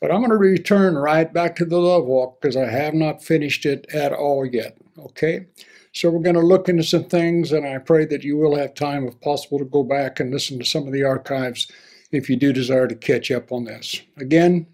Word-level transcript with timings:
But 0.00 0.10
I'm 0.10 0.20
going 0.20 0.30
to 0.30 0.36
return 0.36 0.94
right 0.94 1.32
back 1.32 1.56
to 1.56 1.64
the 1.64 1.78
love 1.78 2.04
walk 2.04 2.40
because 2.40 2.56
I 2.56 2.66
have 2.66 2.94
not 2.94 3.22
finished 3.22 3.64
it 3.64 3.86
at 3.94 4.12
all 4.12 4.44
yet. 4.44 4.76
Okay? 4.98 5.46
So 5.92 6.10
we're 6.10 6.20
going 6.20 6.34
to 6.34 6.42
look 6.42 6.68
into 6.68 6.84
some 6.84 7.04
things, 7.04 7.52
and 7.52 7.66
I 7.66 7.78
pray 7.78 8.04
that 8.06 8.22
you 8.22 8.36
will 8.36 8.56
have 8.56 8.74
time, 8.74 9.08
if 9.08 9.18
possible, 9.22 9.58
to 9.58 9.64
go 9.64 9.82
back 9.82 10.20
and 10.20 10.30
listen 10.30 10.58
to 10.58 10.64
some 10.64 10.86
of 10.86 10.92
the 10.92 11.04
archives 11.04 11.70
if 12.12 12.28
you 12.28 12.36
do 12.36 12.52
desire 12.52 12.86
to 12.86 12.94
catch 12.94 13.30
up 13.30 13.50
on 13.50 13.64
this. 13.64 14.02
Again, 14.18 14.66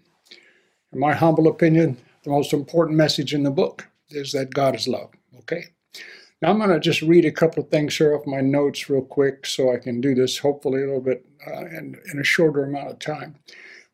in 0.91 0.99
my 0.99 1.13
humble 1.13 1.47
opinion, 1.47 1.97
the 2.23 2.29
most 2.29 2.51
important 2.51 2.97
message 2.97 3.33
in 3.33 3.43
the 3.43 3.51
book 3.51 3.87
is 4.09 4.33
that 4.33 4.53
God 4.53 4.75
is 4.75 4.87
love. 4.87 5.11
Okay? 5.39 5.65
Now 6.41 6.49
I'm 6.49 6.57
going 6.57 6.69
to 6.71 6.79
just 6.79 7.01
read 7.01 7.23
a 7.23 7.31
couple 7.31 7.63
of 7.63 7.69
things 7.69 7.95
here 7.95 8.13
off 8.13 8.27
my 8.27 8.41
notes 8.41 8.89
real 8.89 9.01
quick 9.01 9.45
so 9.45 9.73
I 9.73 9.77
can 9.77 10.01
do 10.01 10.13
this 10.13 10.37
hopefully 10.37 10.83
a 10.83 10.87
little 10.87 11.01
bit 11.01 11.25
uh, 11.47 11.65
in, 11.67 11.97
in 12.11 12.19
a 12.19 12.23
shorter 12.23 12.65
amount 12.65 12.89
of 12.89 12.99
time. 12.99 13.37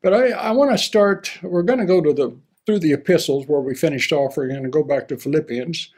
But 0.02 0.14
I, 0.14 0.30
I 0.30 0.52
want 0.52 0.72
to 0.72 0.78
start, 0.78 1.32
we're 1.42 1.64
going 1.64 1.80
to 1.80 1.86
go 1.86 2.02
to 2.02 2.14
the 2.14 2.38
through 2.66 2.80
the 2.80 2.94
epistles 2.94 3.48
where 3.48 3.62
we 3.62 3.74
finished 3.74 4.12
off. 4.12 4.38
We're 4.38 4.48
going 4.48 4.62
to 4.62 4.70
go 4.70 4.84
back 4.84 5.08
to 5.08 5.18
Philippians. 5.18 5.92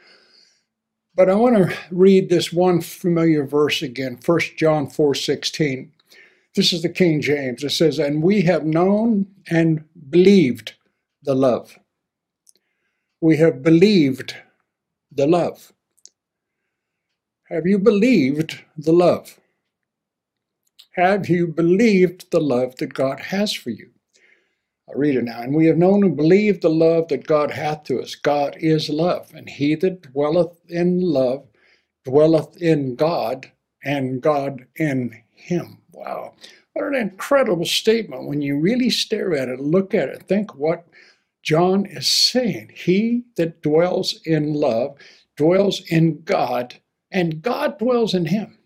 But 1.14 1.28
I 1.28 1.34
want 1.34 1.56
to 1.56 1.76
read 1.90 2.30
this 2.30 2.50
one 2.50 2.80
familiar 2.80 3.44
verse 3.44 3.82
again, 3.82 4.18
1 4.24 4.40
John 4.56 4.88
4 4.88 5.14
16. 5.14 5.92
This 6.54 6.72
is 6.72 6.80
the 6.80 6.88
King 6.88 7.20
James. 7.20 7.62
It 7.62 7.70
says, 7.70 7.98
And 7.98 8.22
we 8.22 8.40
have 8.42 8.64
known 8.64 9.26
and 9.50 9.84
believed 10.08 10.74
the 11.22 11.34
love. 11.34 11.78
We 13.20 13.36
have 13.36 13.62
believed 13.62 14.34
the 15.10 15.26
love. 15.26 15.72
Have 17.50 17.66
you 17.66 17.78
believed 17.78 18.60
the 18.78 18.92
love? 18.92 19.38
Have 20.92 21.28
you 21.28 21.46
believed 21.46 22.30
the 22.30 22.40
love 22.40 22.76
that 22.76 22.94
God 22.94 23.20
has 23.20 23.52
for 23.52 23.70
you? 23.70 23.91
I'll 24.88 24.98
read 24.98 25.16
it 25.16 25.24
now. 25.24 25.40
And 25.40 25.54
we 25.54 25.66
have 25.66 25.76
known 25.78 26.04
and 26.04 26.16
believed 26.16 26.62
the 26.62 26.70
love 26.70 27.08
that 27.08 27.26
God 27.26 27.50
hath 27.50 27.84
to 27.84 28.00
us. 28.00 28.14
God 28.14 28.56
is 28.58 28.88
love, 28.88 29.32
and 29.34 29.48
he 29.48 29.74
that 29.76 30.02
dwelleth 30.12 30.58
in 30.68 31.00
love 31.00 31.46
dwelleth 32.04 32.56
in 32.60 32.96
God, 32.96 33.50
and 33.84 34.20
God 34.20 34.66
in 34.76 35.22
him. 35.30 35.78
Wow. 35.92 36.34
What 36.72 36.86
an 36.86 36.94
incredible 36.94 37.66
statement 37.66 38.26
when 38.26 38.42
you 38.42 38.58
really 38.58 38.90
stare 38.90 39.34
at 39.34 39.48
it, 39.48 39.60
look 39.60 39.94
at 39.94 40.08
it, 40.08 40.24
think 40.24 40.54
what 40.54 40.86
John 41.42 41.86
is 41.86 42.06
saying. 42.06 42.72
He 42.74 43.24
that 43.36 43.62
dwells 43.62 44.20
in 44.24 44.54
love 44.54 44.96
dwells 45.36 45.82
in 45.88 46.22
God, 46.22 46.80
and 47.10 47.42
God 47.42 47.78
dwells 47.78 48.14
in 48.14 48.26
him. 48.26 48.58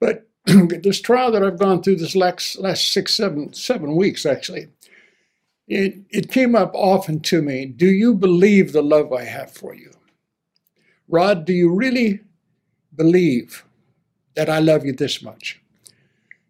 But 0.00 0.28
this 0.46 1.00
trial 1.00 1.30
that 1.32 1.42
I've 1.42 1.58
gone 1.58 1.82
through 1.82 1.96
this 1.96 2.16
last, 2.16 2.58
last 2.58 2.92
six, 2.92 3.14
seven, 3.14 3.52
seven 3.52 3.96
weeks, 3.96 4.26
actually, 4.26 4.68
it, 5.70 5.98
it 6.10 6.30
came 6.30 6.54
up 6.54 6.72
often 6.74 7.20
to 7.20 7.42
me 7.42 7.66
Do 7.66 7.86
you 7.86 8.14
believe 8.14 8.72
the 8.72 8.82
love 8.82 9.12
I 9.12 9.24
have 9.24 9.50
for 9.50 9.74
you? 9.74 9.92
Rod, 11.08 11.44
do 11.44 11.52
you 11.52 11.72
really 11.72 12.20
believe 12.94 13.64
that 14.36 14.48
I 14.48 14.58
love 14.58 14.84
you 14.84 14.92
this 14.92 15.22
much? 15.22 15.60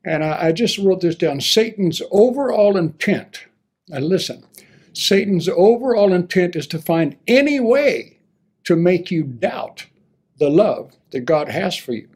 And 0.04 0.24
I, 0.24 0.46
I 0.46 0.52
just 0.52 0.78
wrote 0.78 1.00
this 1.00 1.16
down 1.16 1.40
Satan's 1.40 2.02
overall 2.10 2.76
intent, 2.76 3.46
and 3.90 4.06
listen, 4.06 4.44
Satan's 4.92 5.48
overall 5.48 6.12
intent 6.12 6.56
is 6.56 6.66
to 6.68 6.78
find 6.78 7.16
any 7.26 7.60
way 7.60 8.18
to 8.64 8.76
make 8.76 9.10
you 9.10 9.22
doubt 9.22 9.86
the 10.38 10.50
love 10.50 10.96
that 11.10 11.20
God 11.20 11.48
has 11.48 11.76
for 11.76 11.92
you 11.92 12.08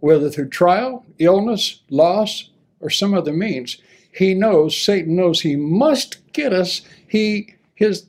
whether 0.00 0.30
through 0.30 0.48
trial, 0.48 1.04
illness, 1.18 1.82
loss, 1.90 2.50
or 2.80 2.90
some 2.90 3.14
other 3.14 3.32
means. 3.32 3.78
He 4.12 4.34
knows, 4.34 4.76
Satan 4.76 5.16
knows 5.16 5.40
he 5.40 5.56
must 5.56 6.18
get 6.32 6.52
us, 6.52 6.82
he 7.06 7.54
his 7.74 8.06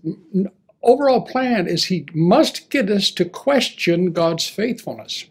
overall 0.84 1.22
plan 1.22 1.68
is 1.68 1.86
he 1.86 2.06
must 2.14 2.70
get 2.70 2.90
us 2.90 3.10
to 3.12 3.26
question 3.26 4.12
God's 4.12 4.48
faithfulness. 4.48 5.26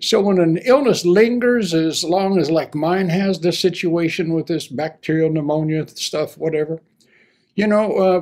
So 0.00 0.20
when 0.20 0.38
an 0.38 0.58
illness 0.58 1.04
lingers 1.04 1.72
as 1.72 2.04
long 2.04 2.38
as 2.38 2.50
like 2.50 2.74
mine 2.74 3.08
has 3.08 3.40
this 3.40 3.58
situation 3.58 4.34
with 4.34 4.46
this 4.46 4.68
bacterial 4.68 5.30
pneumonia 5.30 5.88
stuff, 5.88 6.36
whatever, 6.36 6.80
you 7.54 7.66
know, 7.66 7.96
uh, 7.96 8.20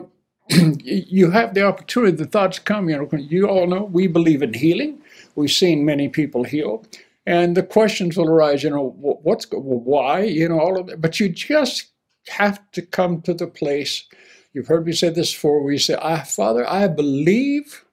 you 0.84 1.30
have 1.30 1.54
the 1.54 1.64
opportunity, 1.64 2.16
the 2.16 2.24
thoughts 2.24 2.58
come, 2.58 2.88
you 2.88 2.96
know, 2.96 3.18
you 3.18 3.48
all 3.48 3.66
know 3.66 3.84
we 3.84 4.06
believe 4.06 4.42
in 4.42 4.54
healing. 4.54 5.02
We've 5.34 5.50
seen 5.50 5.84
many 5.84 6.08
people 6.08 6.44
healed. 6.44 6.86
And 7.24 7.56
the 7.56 7.62
questions 7.62 8.16
will 8.16 8.28
arise, 8.28 8.64
you 8.64 8.70
know, 8.70 8.96
what's, 8.98 9.46
why, 9.50 10.22
you 10.22 10.48
know, 10.48 10.58
all 10.58 10.80
of 10.80 10.88
that. 10.88 11.00
But 11.00 11.20
you 11.20 11.28
just 11.28 11.92
have 12.28 12.60
to 12.72 12.82
come 12.82 13.22
to 13.22 13.34
the 13.34 13.46
place. 13.46 14.04
You've 14.52 14.66
heard 14.66 14.86
me 14.86 14.92
say 14.92 15.10
this 15.10 15.32
before, 15.32 15.62
We 15.62 15.78
say, 15.78 15.96
ah, 16.00 16.22
Father, 16.22 16.68
I 16.68 16.88
believe 16.88 17.84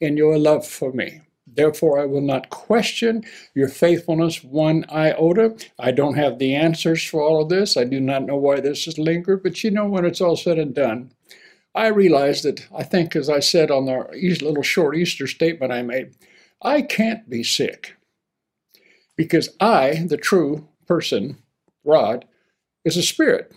in 0.00 0.16
your 0.16 0.38
love 0.38 0.66
for 0.66 0.92
me. 0.92 1.20
Therefore, 1.46 1.98
I 1.98 2.04
will 2.04 2.20
not 2.20 2.50
question 2.50 3.24
your 3.54 3.68
faithfulness 3.68 4.44
one 4.44 4.84
iota. 4.92 5.56
I 5.78 5.92
don't 5.92 6.16
have 6.16 6.38
the 6.38 6.54
answers 6.54 7.02
for 7.02 7.22
all 7.22 7.42
of 7.42 7.48
this. 7.48 7.76
I 7.76 7.84
do 7.84 8.00
not 8.00 8.24
know 8.24 8.36
why 8.36 8.60
this 8.60 8.84
has 8.84 8.98
lingered, 8.98 9.42
but 9.42 9.64
you 9.64 9.70
know, 9.70 9.86
when 9.86 10.04
it's 10.04 10.20
all 10.20 10.36
said 10.36 10.58
and 10.58 10.74
done, 10.74 11.12
I 11.74 11.88
realize 11.88 12.42
that 12.42 12.66
I 12.74 12.82
think, 12.82 13.16
as 13.16 13.30
I 13.30 13.40
said 13.40 13.70
on 13.70 13.86
the 13.86 14.06
little 14.42 14.62
short 14.62 14.96
Easter 14.96 15.26
statement 15.26 15.72
I 15.72 15.82
made, 15.82 16.14
I 16.60 16.82
can't 16.82 17.28
be 17.30 17.42
sick 17.42 17.97
because 19.18 19.50
I, 19.60 20.06
the 20.08 20.16
true 20.16 20.66
person, 20.86 21.36
Rod, 21.84 22.24
is 22.84 22.96
a 22.96 23.02
spirit. 23.02 23.52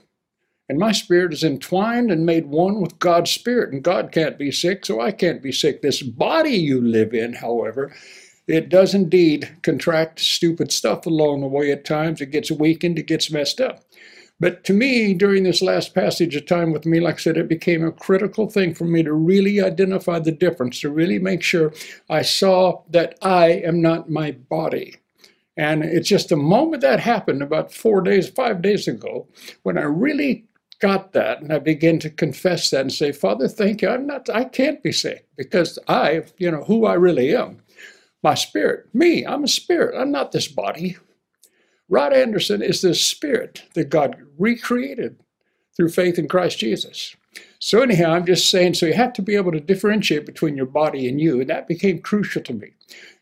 And 0.68 0.80
my 0.80 0.92
spirit 0.92 1.34
is 1.34 1.44
entwined 1.44 2.12
and 2.12 2.26
made 2.26 2.48
one 2.48 2.82
with 2.82 2.98
God's 3.00 3.30
spirit. 3.30 3.72
And 3.72 3.84
God 3.84 4.12
can't 4.12 4.38
be 4.38 4.52
sick, 4.52 4.86
so 4.86 5.00
I 5.00 5.12
can't 5.12 5.42
be 5.42 5.52
sick. 5.52 5.82
This 5.82 6.02
body 6.02 6.52
you 6.52 6.82
live 6.82 7.14
in, 7.14 7.34
however, 7.34 7.94
it 8.48 8.70
does 8.70 8.96
indeed 8.96 9.50
contract 9.62 10.20
stupid 10.20 10.72
stuff 10.72 11.06
along 11.06 11.42
the 11.42 11.48
way 11.48 11.72
at 11.72 11.86
times. 11.86 12.22
It 12.22 12.32
gets 12.32 12.52
weakened, 12.52 12.98
it 12.98 13.08
gets 13.08 13.32
messed 13.32 13.62
up. 13.62 13.84
But 14.40 14.64
to 14.64 14.74
me, 14.74 15.14
during 15.14 15.44
this 15.44 15.62
last 15.62 15.94
passage 15.94 16.36
of 16.36 16.48
time 16.48 16.72
with 16.72 16.88
me, 16.88 17.00
like 17.00 17.16
I 17.16 17.20
said, 17.20 17.38
it 17.38 17.48
became 17.48 17.86
a 17.86 17.92
critical 17.92 18.50
thing 18.50 18.74
for 18.74 18.86
me 18.86 19.04
to 19.04 19.14
really 19.14 19.62
identify 19.62 20.18
the 20.18 20.32
difference, 20.32 20.80
to 20.80 20.90
really 20.90 21.20
make 21.20 21.44
sure 21.44 21.72
I 22.10 22.24
saw 22.24 22.82
that 22.90 23.20
I 23.22 23.50
am 23.50 23.82
not 23.82 24.10
my 24.10 24.32
body. 24.32 24.96
And 25.58 25.84
it's 25.84 26.08
just 26.08 26.30
the 26.30 26.38
moment 26.38 26.82
that 26.82 27.00
happened 27.00 27.42
about 27.42 27.74
four 27.74 28.02
days, 28.02 28.30
five 28.30 28.62
days 28.62 28.88
ago, 28.88 29.28
when 29.64 29.78
I 29.78 29.84
really 29.84 30.46
got 30.80 31.14
that 31.14 31.42
and 31.42 31.54
I 31.54 31.60
began 31.60 32.00
to 32.00 32.10
confess 32.10 32.70
that 32.70 32.82
and 32.82 32.92
say, 32.92 33.12
Father, 33.12 33.48
thank 33.48 33.82
you. 33.82 33.90
I'm 33.90 34.08
not, 34.08 34.30
I 34.30 34.46
can't 34.46 34.82
be 34.82 34.92
sick 34.92 35.28
because 35.38 35.78
I, 35.88 36.24
you 36.38 36.50
know, 36.50 36.64
who 36.64 36.86
I 36.86 36.94
really 36.94 37.36
am. 37.36 37.62
My 38.24 38.34
spirit, 38.34 38.86
me, 38.94 39.26
I'm 39.26 39.44
a 39.44 39.48
spirit. 39.48 40.00
I'm 40.00 40.12
not 40.12 40.32
this 40.32 40.48
body. 40.48 40.98
Rod 41.90 42.14
Anderson 42.14 42.62
is 42.62 42.82
this 42.82 43.04
spirit 43.04 43.64
that 43.74 43.90
God 43.90 44.16
recreated 44.38 45.18
through 45.76 45.90
faith 45.90 46.18
in 46.18 46.28
Christ 46.28 46.60
Jesus. 46.60 47.16
So, 47.64 47.84
anyhow, 47.84 48.14
I'm 48.14 48.26
just 48.26 48.50
saying, 48.50 48.74
so 48.74 48.88
you 48.88 48.94
have 48.94 49.14
to 49.14 49.22
be 49.22 49.36
able 49.36 49.52
to 49.52 49.60
differentiate 49.60 50.26
between 50.26 50.58
your 50.58 50.66
body 50.66 51.08
and 51.08 51.22
you. 51.22 51.42
And 51.42 51.50
that 51.52 51.68
became 51.68 52.02
crucial 52.02 52.42
to 52.42 52.54
me. 52.54 52.72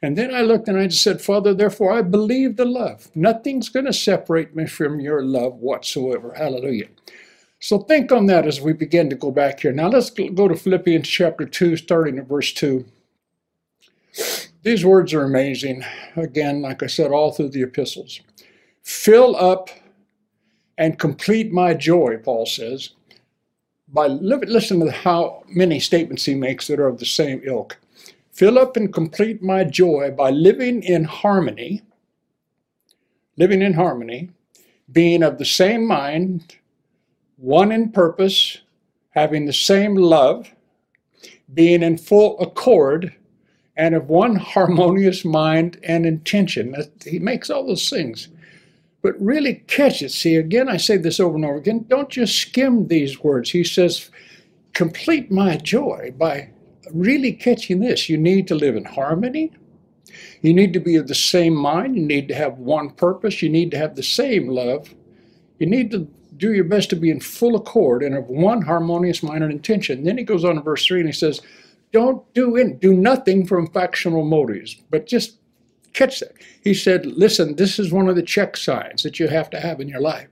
And 0.02 0.18
then 0.18 0.34
I 0.34 0.44
looked 0.44 0.70
and 0.70 0.78
I 0.78 0.88
just 0.88 1.04
said, 1.04 1.22
Father, 1.22 1.54
therefore 1.54 1.92
I 1.92 2.02
believe 2.02 2.56
the 2.56 2.64
love. 2.64 3.10
Nothing's 3.14 3.68
going 3.68 3.86
to 3.86 3.92
separate 3.92 4.56
me 4.56 4.66
from 4.66 5.02
your 5.02 5.22
love 5.22 5.56
whatsoever. 5.56 6.34
Hallelujah. 6.38 6.88
So 7.60 7.80
think 7.80 8.14
on 8.14 8.28
that 8.28 8.48
as 8.48 8.62
we 8.62 8.72
begin 8.72 9.10
to 9.10 9.18
go 9.18 9.30
back 9.30 9.60
here. 9.60 9.74
Now 9.74 9.90
let's 9.90 10.10
go 10.10 10.48
to 10.48 10.56
Philippians 10.56 11.10
chapter 11.10 11.46
2, 11.46 11.76
starting 11.76 12.18
at 12.18 12.30
verse 12.30 12.54
2. 12.54 12.86
These 14.64 14.86
words 14.86 15.14
are 15.14 15.24
amazing. 15.26 15.84
Again, 16.16 16.62
like 16.62 16.82
I 16.82 16.88
said, 16.88 17.12
all 17.12 17.34
through 17.34 17.50
the 17.50 17.64
epistles. 17.64 18.22
Fill 18.84 19.36
up 19.36 19.70
and 20.78 20.98
complete 20.98 21.52
my 21.52 21.74
joy, 21.74 22.16
Paul 22.24 22.46
says, 22.46 22.92
by 23.92 24.08
listening 24.08 24.86
to 24.86 24.92
how 24.92 25.44
many 25.48 25.80
statements 25.80 26.26
he 26.26 26.36
makes 26.36 26.68
that 26.68 26.80
are 26.80 26.88
of 26.88 27.00
the 27.00 27.06
same 27.06 27.42
ilk. 27.44 27.78
Fill 28.32 28.60
up 28.60 28.78
and 28.78 28.94
complete 28.94 29.42
my 29.42 29.64
joy 29.64 30.12
by 30.12 30.30
living 30.30 30.84
in 30.84 31.04
harmony, 31.04 31.82
living 33.38 33.62
in 33.62 33.74
harmony, 33.74 34.30
being 34.92 35.24
of 35.24 35.38
the 35.38 35.46
same 35.46 35.86
mind, 35.86 36.56
one 37.38 37.72
in 37.72 37.92
purpose, 37.92 38.60
having 39.12 39.46
the 39.46 39.54
same 39.54 39.96
love, 39.96 40.54
being 41.54 41.84
in 41.84 41.98
full 41.98 42.40
accord, 42.40 43.14
and 43.76 43.96
of 43.96 44.10
one 44.10 44.36
harmonious 44.36 45.26
mind 45.26 45.80
and 45.84 46.06
intention. 46.06 46.76
He 47.06 47.18
makes 47.18 47.50
all 47.50 47.66
those 47.66 47.90
things. 47.90 48.28
But 49.02 49.20
really 49.22 49.64
catch 49.68 50.02
it. 50.02 50.12
See, 50.12 50.36
again, 50.36 50.68
I 50.68 50.78
say 50.78 50.98
this 50.98 51.20
over 51.20 51.36
and 51.36 51.46
over 51.46 51.56
again. 51.56 51.86
Don't 51.88 52.10
just 52.10 52.38
skim 52.38 52.88
these 52.88 53.24
words. 53.24 53.50
He 53.52 53.64
says, 53.64 54.10
complete 54.74 55.32
my 55.32 55.58
joy 55.58 56.14
by 56.18 56.50
really 56.94 57.34
catching 57.34 57.80
this. 57.80 58.10
You 58.10 58.18
need 58.18 58.48
to 58.48 58.56
live 58.56 58.76
in 58.76 58.86
harmony. 58.86 59.52
You 60.42 60.54
need 60.54 60.74
to 60.74 60.80
be 60.80 60.96
of 60.96 61.08
the 61.08 61.16
same 61.16 61.56
mind. 61.56 61.96
You 61.96 62.06
need 62.06 62.28
to 62.30 62.36
have 62.36 62.58
one 62.58 62.90
purpose. 62.92 63.42
You 63.42 63.50
need 63.50 63.72
to 63.72 63.78
have 63.78 63.96
the 63.96 64.04
same 64.04 64.48
love. 64.48 64.94
You 65.60 65.68
need 65.68 65.92
to 65.92 66.08
do 66.38 66.54
your 66.54 66.64
best 66.64 66.90
to 66.90 66.96
be 66.96 67.12
in 67.12 67.20
full 67.20 67.56
accord 67.56 68.02
and 68.02 68.16
of 68.16 68.28
one 68.28 68.62
harmonious 68.62 69.22
mind 69.22 69.44
and 69.44 69.52
intention. 69.52 70.04
Then 70.04 70.18
he 70.18 70.24
goes 70.24 70.46
on 70.46 70.56
to 70.56 70.62
verse 70.62 70.86
3 70.86 71.02
and 71.02 71.10
he 71.10 71.14
says, 71.14 71.42
Don't 71.92 72.34
do 72.34 72.56
in, 72.56 72.78
do 72.78 72.94
nothing 72.94 73.46
from 73.46 73.68
factional 73.68 74.24
motives, 74.24 74.76
but 74.90 75.06
just 75.06 75.39
catch 75.94 76.20
that. 76.20 76.34
He 76.64 76.74
said, 76.74 77.06
Listen, 77.06 77.56
this 77.56 77.80
is 77.80 77.92
one 77.92 78.10
of 78.10 78.16
the 78.16 78.24
check 78.24 78.58
signs 78.58 79.04
that 79.04 79.20
you 79.20 79.28
have 79.28 79.50
to 79.52 79.60
have 79.60 79.80
in 79.80 79.88
your 79.88 80.02
life. 80.02 80.28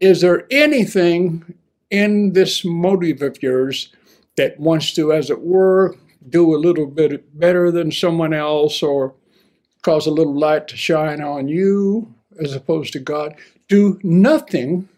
Is 0.00 0.20
there 0.20 0.46
anything 0.50 1.54
in 1.90 2.32
this 2.32 2.64
motive 2.64 3.22
of 3.22 3.42
yours 3.42 3.92
that 4.36 4.58
wants 4.60 4.92
to, 4.94 5.12
as 5.12 5.30
it 5.30 5.40
were, 5.40 5.96
do 6.28 6.54
a 6.54 6.58
little 6.58 6.86
bit 6.86 7.38
better 7.38 7.70
than 7.70 7.90
someone 7.90 8.34
else 8.34 8.82
or 8.82 9.14
cause 9.82 10.06
a 10.06 10.10
little 10.10 10.38
light 10.38 10.68
to 10.68 10.76
shine 10.76 11.22
on 11.22 11.48
you 11.48 12.14
as 12.40 12.54
opposed 12.54 12.92
to 12.92 12.98
God? 12.98 13.34
Do 13.68 13.98
nothing 14.02 14.88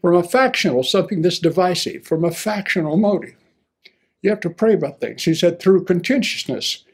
from 0.00 0.16
a 0.16 0.22
factional, 0.22 0.82
something 0.82 1.22
that's 1.22 1.38
divisive, 1.38 2.04
from 2.04 2.24
a 2.24 2.30
factional 2.30 2.98
motive. 2.98 3.36
You 4.20 4.30
have 4.30 4.40
to 4.40 4.50
pray 4.50 4.74
about 4.74 5.00
things. 5.00 5.24
He 5.24 5.34
said, 5.34 5.58
through 5.58 5.84
contentiousness, 5.84 6.84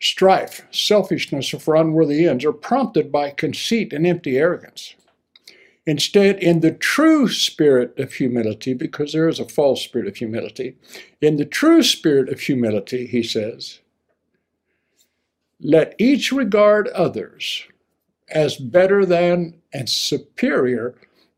strife, 0.00 0.66
selfishness, 0.70 1.54
or 1.54 1.58
for 1.58 1.76
unworthy 1.76 2.26
ends, 2.28 2.44
are 2.44 2.52
prompted 2.52 3.10
by 3.10 3.30
conceit 3.30 3.92
and 3.92 4.06
empty 4.06 4.36
arrogance. 4.36 4.94
Instead, 5.86 6.38
in 6.42 6.60
the 6.60 6.72
true 6.72 7.28
spirit 7.28 7.98
of 7.98 8.12
humility, 8.14 8.72
because 8.72 9.12
there 9.12 9.28
is 9.28 9.38
a 9.38 9.48
false 9.48 9.82
spirit 9.82 10.08
of 10.08 10.16
humility, 10.16 10.76
in 11.20 11.36
the 11.36 11.44
true 11.44 11.82
spirit 11.82 12.28
of 12.30 12.40
humility, 12.40 13.06
he 13.06 13.22
says, 13.22 13.80
let 15.60 15.94
each 15.98 16.32
regard 16.32 16.88
others 16.88 17.64
as 18.30 18.56
better 18.56 19.04
than 19.04 19.54
and 19.72 19.88
superior 19.88 20.94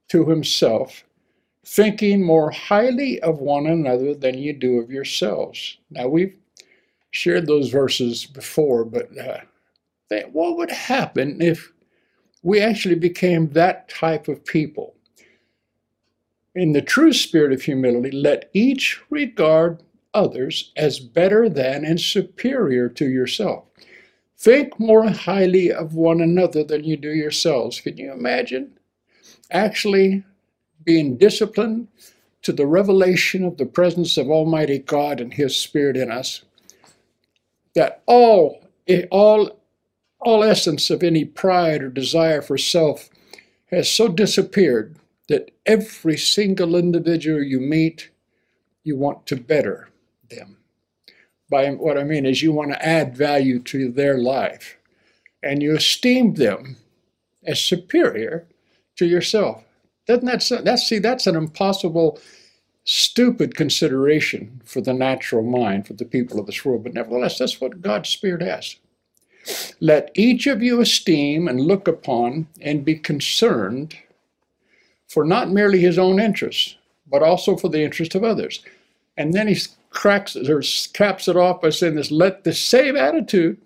to 0.09 0.25
himself, 0.27 1.05
thinking 1.65 2.23
more 2.23 2.51
highly 2.51 3.21
of 3.21 3.41
one 3.41 3.67
another 3.67 4.15
than 4.15 4.39
you 4.39 4.53
do 4.53 4.79
of 4.79 4.91
yourselves. 4.91 5.79
Now, 5.91 6.07
we've 6.09 6.37
shared 7.11 7.47
those 7.47 7.71
verses 7.71 8.27
before, 8.27 8.85
but 8.85 9.17
uh, 9.19 9.41
what 10.33 10.57
would 10.57 10.71
happen 10.71 11.41
if 11.41 11.73
we 12.43 12.61
actually 12.61 12.95
became 12.95 13.49
that 13.51 13.89
type 13.89 14.29
of 14.29 14.45
people? 14.45 14.95
In 16.55 16.73
the 16.73 16.83
true 16.83 17.13
spirit 17.13 17.53
of 17.53 17.63
humility, 17.63 18.11
let 18.11 18.51
each 18.55 19.01
regard 19.11 19.83
others 20.15 20.73
as 20.77 20.99
better 20.99 21.49
than 21.49 21.85
and 21.85 22.01
superior 22.01 22.89
to 22.89 23.07
yourself. 23.07 23.65
Think 24.39 24.79
more 24.79 25.09
highly 25.09 25.73
of 25.73 25.95
one 25.95 26.21
another 26.21 26.65
than 26.65 26.85
you 26.85 26.97
do 26.97 27.11
yourselves. 27.11 27.81
Can 27.81 27.97
you 27.97 28.13
imagine 28.13 28.79
actually 29.51 30.25
being 30.85 31.17
disciplined 31.17 31.89
to 32.43 32.53
the 32.53 32.67
revelation 32.67 33.45
of 33.45 33.57
the 33.57 33.67
presence 33.67 34.17
of 34.17 34.31
Almighty 34.31 34.79
God 34.79 35.21
and 35.21 35.35
His 35.35 35.59
Spirit 35.59 35.97
in 35.97 36.11
us? 36.11 36.45
That 37.77 38.03
all, 38.07 38.65
all, 39.13 39.61
all 40.19 40.43
essence 40.43 40.91
of 40.91 41.05
any 41.05 41.25
pride 41.25 41.83
or 41.83 41.89
desire 41.89 42.43
for 42.43 42.59
self 42.59 43.09
has 43.71 43.89
so 43.89 44.09
disappeared 44.09 44.97
that 45.29 45.53
every 45.65 46.17
single 46.17 46.75
individual 46.75 47.43
you 47.43 47.61
meet, 47.61 48.11
you 48.83 48.97
want 48.97 49.27
to 49.27 49.37
better 49.37 49.91
them 50.29 50.57
by 51.51 51.71
what 51.71 51.99
I 51.99 52.05
mean 52.05 52.27
is 52.27 52.43
you 52.43 52.53
want 52.53 52.73
to 52.73 52.87
add 52.87 53.17
value 53.17 53.61
to 53.61 53.91
their 53.91 54.19
life 54.19 54.77
and 55.43 55.63
you 55.63 55.77
esteem 55.77 56.35
them 56.35 56.77
as 57.45 57.61
superior 57.61 58.47
to 58.97 59.07
yourself. 59.07 59.65
Doesn't 60.07 60.27
that 60.27 60.65
that's 60.65 60.87
see 60.87 60.99
that's 60.99 61.27
an 61.27 61.37
impossible 61.37 62.19
stupid 62.87 63.57
consideration 63.57 64.61
for 64.65 64.81
the 64.81 64.93
natural 64.93 65.43
mind 65.43 65.87
for 65.87 65.95
the 65.95 66.05
people 66.05 66.39
of 66.39 66.47
this 66.47 66.65
world 66.65 66.85
but 66.85 66.95
nevertheless 66.95 67.37
that's 67.37 67.61
what 67.61 67.83
God's 67.83 68.09
spirit 68.09 68.41
has. 68.43 68.77
Let 69.81 70.11
each 70.15 70.47
of 70.47 70.63
you 70.63 70.81
esteem 70.81 71.47
and 71.49 71.61
look 71.61 71.87
upon 71.87 72.47
and 72.61 72.85
be 72.85 72.95
concerned 72.97 73.97
for 75.09 75.25
not 75.25 75.51
merely 75.51 75.81
his 75.81 75.99
own 75.99 76.21
interests 76.21 76.77
but 77.09 77.23
also 77.23 77.57
for 77.57 77.69
the 77.69 77.83
interest 77.83 78.15
of 78.15 78.25
others. 78.25 78.63
And 79.17 79.33
then 79.35 79.49
he 79.49 79.57
cracks 79.91 80.37
or 80.37 80.63
caps 80.93 81.27
it 81.27 81.37
off 81.37 81.61
by 81.61 81.71
saying 81.71 81.97
this 81.97 82.11
let 82.11 82.45
the 82.45 82.53
same 82.53 82.97
attitude 82.97 83.59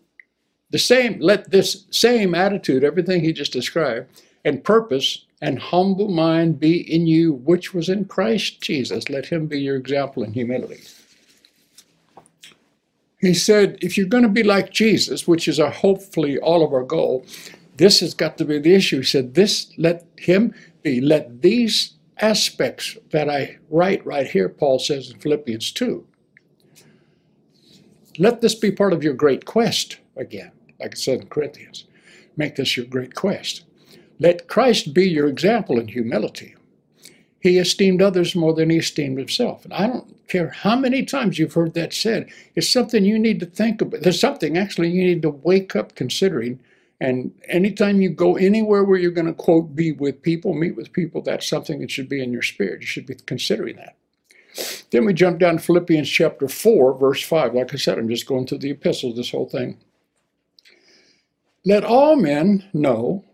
the 0.70 0.78
same 0.78 1.18
let 1.20 1.50
this 1.50 1.84
same 1.90 2.34
attitude 2.34 2.84
everything 2.84 3.20
he 3.20 3.32
just 3.32 3.52
described 3.52 4.22
and 4.44 4.64
purpose 4.64 5.26
and 5.40 5.58
humble 5.58 6.08
mind 6.08 6.60
be 6.60 6.80
in 6.92 7.06
you 7.06 7.32
which 7.32 7.72
was 7.74 7.88
in 7.88 8.04
christ 8.04 8.60
jesus 8.60 9.08
let 9.08 9.26
him 9.26 9.46
be 9.46 9.60
your 9.60 9.76
example 9.76 10.22
in 10.22 10.32
humility 10.32 10.80
he 13.20 13.34
said 13.34 13.78
if 13.80 13.96
you're 13.96 14.06
going 14.06 14.22
to 14.22 14.28
be 14.28 14.42
like 14.42 14.70
jesus 14.70 15.26
which 15.26 15.48
is 15.48 15.58
hopefully 15.58 16.38
all 16.38 16.64
of 16.64 16.72
our 16.72 16.84
goal 16.84 17.24
this 17.76 18.00
has 18.00 18.14
got 18.14 18.36
to 18.36 18.44
be 18.44 18.58
the 18.58 18.74
issue 18.74 18.98
he 18.98 19.02
said 19.02 19.34
this 19.34 19.72
let 19.78 20.04
him 20.16 20.54
be 20.82 21.00
let 21.00 21.42
these 21.42 21.94
aspects 22.18 22.96
that 23.10 23.28
i 23.30 23.58
write 23.70 24.04
right 24.04 24.26
here 24.26 24.48
paul 24.48 24.78
says 24.78 25.10
in 25.10 25.18
philippians 25.18 25.72
2 25.72 26.06
let 28.20 28.42
this 28.42 28.54
be 28.54 28.70
part 28.70 28.92
of 28.92 29.02
your 29.02 29.14
great 29.14 29.46
quest 29.46 29.98
again, 30.14 30.52
like 30.78 30.92
it 30.92 30.98
said 30.98 31.20
in 31.22 31.28
Corinthians. 31.28 31.86
Make 32.36 32.56
this 32.56 32.76
your 32.76 32.84
great 32.84 33.14
quest. 33.14 33.64
Let 34.20 34.48
Christ 34.48 34.94
be 34.94 35.08
your 35.08 35.26
example 35.26 35.80
in 35.80 35.88
humility. 35.88 36.54
He 37.40 37.56
esteemed 37.56 38.02
others 38.02 38.36
more 38.36 38.52
than 38.52 38.68
he 38.68 38.76
esteemed 38.76 39.18
himself. 39.18 39.64
And 39.64 39.72
I 39.72 39.86
don't 39.86 40.28
care 40.28 40.50
how 40.50 40.76
many 40.76 41.04
times 41.04 41.38
you've 41.38 41.54
heard 41.54 41.72
that 41.74 41.94
said. 41.94 42.28
It's 42.54 42.68
something 42.68 43.04
you 43.04 43.18
need 43.18 43.40
to 43.40 43.46
think 43.46 43.80
about. 43.80 44.02
There's 44.02 44.20
something 44.20 44.58
actually 44.58 44.90
you 44.90 45.04
need 45.04 45.22
to 45.22 45.30
wake 45.30 45.74
up 45.74 45.94
considering. 45.94 46.60
And 47.00 47.32
anytime 47.48 48.02
you 48.02 48.10
go 48.10 48.36
anywhere 48.36 48.84
where 48.84 48.98
you're 48.98 49.10
going 49.10 49.26
to, 49.26 49.32
quote, 49.32 49.74
be 49.74 49.92
with 49.92 50.20
people, 50.20 50.52
meet 50.52 50.76
with 50.76 50.92
people, 50.92 51.22
that's 51.22 51.48
something 51.48 51.80
that 51.80 51.90
should 51.90 52.10
be 52.10 52.22
in 52.22 52.30
your 52.30 52.42
spirit. 52.42 52.82
You 52.82 52.86
should 52.86 53.06
be 53.06 53.14
considering 53.14 53.76
that. 53.76 53.96
Then 54.90 55.06
we 55.06 55.14
jump 55.14 55.38
down 55.38 55.56
to 55.56 55.62
Philippians 55.62 56.10
chapter 56.10 56.46
4, 56.46 56.98
verse 56.98 57.22
5. 57.22 57.54
Like 57.54 57.72
I 57.72 57.78
said, 57.78 57.98
I'm 57.98 58.08
just 58.08 58.26
going 58.26 58.46
through 58.46 58.58
the 58.58 58.72
epistles, 58.72 59.16
this 59.16 59.30
whole 59.30 59.48
thing. 59.48 59.78
Let 61.64 61.84
all 61.84 62.16
men 62.16 62.68
know 62.74 63.24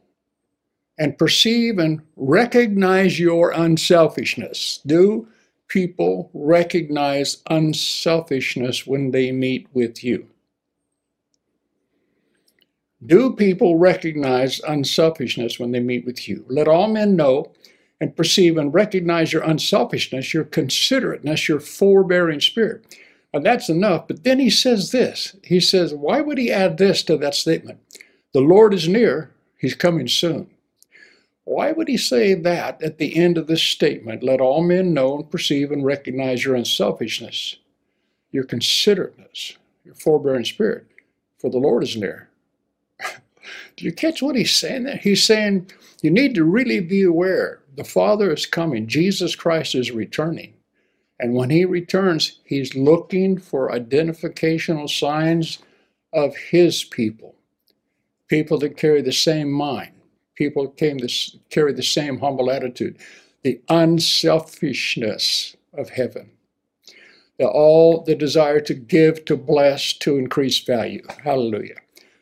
and 0.99 1.19
perceive 1.19 1.79
and 1.79 2.01
recognize 2.17 3.19
your 3.19 3.51
unselfishness. 3.51 4.81
Do 4.87 5.29
people 5.69 6.31
recognize 6.33 7.39
unselfishness 7.51 8.87
when 8.87 9.11
they 9.11 9.33
meet 9.33 9.69
with 9.73 10.03
you? 10.03 10.27
Do 13.05 13.35
people 13.35 13.77
recognize 13.77 14.61
unselfishness 14.61 15.59
when 15.59 15.71
they 15.73 15.81
meet 15.81 16.07
with 16.07 16.29
you? 16.29 16.45
Let 16.49 16.67
all 16.67 16.89
men 16.89 17.15
know 17.15 17.53
and 18.01 18.17
perceive 18.17 18.57
and 18.57 18.73
recognize 18.73 19.33
your 19.33 19.43
unselfishness, 19.43 20.33
your 20.33 20.45
considerateness, 20.45 21.49
your 21.49 21.61
forbearing 21.61 22.41
spirit. 22.41 22.97
And 23.33 23.45
that's 23.45 23.69
enough. 23.69 24.09
But 24.09 24.25
then 24.25 24.41
he 24.41 24.51
says 24.51 24.93
this 24.93 25.37
He 25.45 25.61
says, 25.61 25.93
Why 25.95 26.21
would 26.21 26.39
he 26.39 26.51
add 26.51 26.79
this 26.79 27.03
to 27.05 27.17
that 27.19 27.35
statement? 27.35 27.81
The 28.33 28.41
Lord 28.41 28.73
is 28.73 28.89
near, 28.89 29.31
he's 29.59 29.75
coming 29.75 30.09
soon. 30.09 30.51
Why 31.47 31.71
would 31.71 31.87
he 31.87 31.97
say 31.97 32.35
that 32.35 32.83
at 32.83 32.99
the 32.99 33.17
end 33.17 33.39
of 33.39 33.47
this 33.47 33.63
statement? 33.63 34.25
Let 34.25 34.41
all 34.41 34.65
men 34.65 34.93
know 34.93 35.15
and 35.15 35.31
perceive 35.31 35.71
and 35.71 35.85
recognize 35.85 36.45
your 36.45 36.57
unselfishness, 36.57 37.57
your 38.33 38.43
considerateness, 38.43 39.57
your 39.85 39.95
forbearing 39.95 40.45
spirit, 40.45 40.87
for 41.39 41.49
the 41.49 41.59
Lord 41.59 41.85
is 41.85 41.97
near. 41.97 42.29
Do 43.77 43.85
you 43.85 43.93
catch 43.93 44.23
what 44.23 44.35
he's 44.35 44.57
saying 44.57 44.83
there? 44.83 44.97
He's 44.97 45.23
saying 45.23 45.71
you 46.03 46.11
need 46.11 46.35
to 46.35 46.43
really 46.43 46.81
be 46.81 47.05
aware 47.05 47.61
the 47.77 47.85
Father 47.85 48.33
is 48.33 48.45
coming. 48.45 48.89
Jesus 48.89 49.37
Christ 49.37 49.77
is 49.77 49.93
returning. 49.93 50.55
And 51.21 51.35
when 51.35 51.51
he 51.51 51.65
returns, 51.65 52.41
he's 52.45 52.75
looking 52.75 53.39
for 53.39 53.71
identificational 53.71 54.91
signs 54.91 55.61
of 56.13 56.37
his 56.37 56.83
people, 56.83 57.37
people 58.27 58.59
that 58.59 58.77
carry 58.77 59.01
the 59.01 59.13
same 59.13 59.51
mind, 59.51 59.93
people 60.37 60.69
came 60.69 60.99
to 60.99 61.09
carry 61.51 61.73
the 61.73 61.83
same 61.83 62.19
humble 62.21 62.51
attitude, 62.51 62.97
the 63.43 63.61
unselfishness 63.69 65.57
of 65.75 65.91
heaven, 65.91 66.31
the 67.39 67.47
all 67.47 68.03
the 68.03 68.15
desire 68.15 68.61
to 68.61 68.75
give, 68.75 69.25
to 69.25 69.37
bless, 69.37 69.93
to 69.95 70.17
increase 70.17 70.59
value. 70.61 71.03
Hallelujah. 71.25 71.77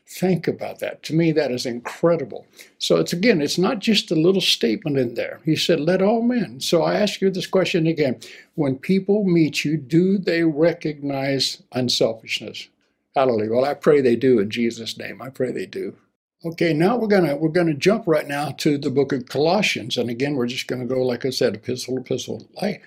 Think 0.06 0.47
about 0.47 0.78
that. 0.78 1.02
To 1.04 1.14
me, 1.14 1.33
that 1.33 1.50
is 1.50 1.66
incredible. 1.66 2.47
So 2.78 2.97
it's 2.97 3.12
again, 3.12 3.42
it's 3.42 3.59
not 3.59 3.80
just 3.80 4.11
a 4.11 4.14
little 4.14 4.40
statement 4.40 4.97
in 4.97 5.14
there. 5.14 5.40
He 5.44 5.56
said, 5.56 5.80
let 5.80 6.02
all 6.02 6.23
men. 6.23 6.61
So 6.61 6.83
I 6.83 6.94
ask 6.94 7.21
you 7.21 7.30
this 7.30 7.49
question 7.49 7.87
again. 7.87 8.21
When 8.54 8.76
people 8.76 9.25
meet 9.25 9.64
you, 9.64 9.76
do 9.76 10.18
they 10.18 10.44
recognize 10.44 11.62
unselfishness? 11.73 12.68
Hallelujah. 13.16 13.50
Well, 13.50 13.64
I 13.64 13.75
pray 13.75 14.00
they 14.00 14.16
do 14.16 14.38
in 14.38 14.50
Jesus' 14.50 14.99
name. 14.99 15.23
I 15.23 15.30
pray 15.30 15.50
they 15.50 15.66
do. 15.66 15.97
Okay, 16.46 16.74
now 16.74 16.96
we're 16.98 17.08
gonna 17.08 17.36
we're 17.36 17.48
gonna 17.48 17.72
jump 17.72 18.04
right 18.06 18.28
now 18.28 18.50
to 18.58 18.76
the 18.76 18.90
book 18.90 19.12
of 19.12 19.26
Colossians, 19.26 19.96
and 19.96 20.10
again 20.10 20.34
we're 20.34 20.46
just 20.46 20.66
gonna 20.66 20.84
go 20.84 21.02
like 21.02 21.24
I 21.24 21.30
said, 21.30 21.54
epistle, 21.54 21.98
epistle. 21.98 22.46
I 22.60 22.80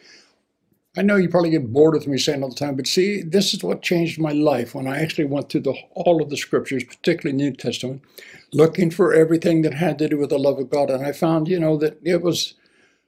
I 0.95 1.01
know 1.01 1.15
you 1.15 1.27
probably 1.27 1.49
get 1.49 1.73
bored 1.73 1.95
with 1.95 2.07
me 2.07 2.19
saying 2.19 2.43
all 2.43 2.49
the 2.49 2.55
time, 2.55 2.75
but 2.75 2.85
see, 2.85 3.23
this 3.23 3.55
is 3.55 3.63
what 3.63 3.81
changed 3.81 4.19
my 4.19 4.31
life 4.31 4.75
when 4.75 4.87
I 4.87 5.01
actually 5.01 5.25
went 5.25 5.49
through 5.49 5.61
the 5.61 5.75
all 5.95 6.21
of 6.21 6.29
the 6.29 6.37
scriptures, 6.37 6.83
particularly 6.83 7.35
New 7.35 7.51
Testament, 7.51 8.03
looking 8.53 8.91
for 8.91 9.13
everything 9.13 9.63
that 9.63 9.73
had 9.73 9.97
to 9.99 10.07
do 10.07 10.17
with 10.17 10.29
the 10.29 10.37
love 10.37 10.59
of 10.59 10.69
God, 10.69 10.91
and 10.91 11.03
I 11.03 11.11
found, 11.11 11.47
you 11.47 11.59
know, 11.59 11.77
that 11.77 11.97
it 12.03 12.21
was 12.21 12.53